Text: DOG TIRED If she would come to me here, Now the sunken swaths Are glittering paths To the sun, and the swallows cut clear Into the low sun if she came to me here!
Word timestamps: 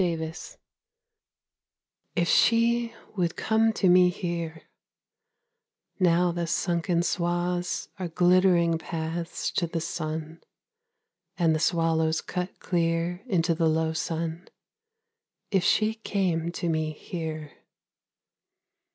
DOG 0.01 0.17
TIRED 0.19 0.37
If 2.15 2.27
she 2.27 2.91
would 3.15 3.35
come 3.35 3.71
to 3.73 3.87
me 3.87 4.09
here, 4.09 4.63
Now 5.99 6.31
the 6.31 6.47
sunken 6.47 7.03
swaths 7.03 7.87
Are 7.99 8.07
glittering 8.07 8.79
paths 8.79 9.51
To 9.51 9.67
the 9.67 9.79
sun, 9.79 10.41
and 11.37 11.53
the 11.53 11.59
swallows 11.59 12.19
cut 12.21 12.57
clear 12.59 13.21
Into 13.27 13.53
the 13.53 13.69
low 13.69 13.93
sun 13.93 14.47
if 15.51 15.63
she 15.63 15.93
came 15.93 16.51
to 16.53 16.67
me 16.67 16.93
here! 16.93 17.51